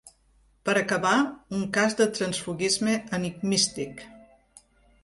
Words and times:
Per 0.69 0.73
acabar, 0.81 1.11
un 1.59 1.67
cas 1.77 1.99
de 2.01 2.09
transfuguisme 2.17 2.97
enigmístic. 3.21 4.05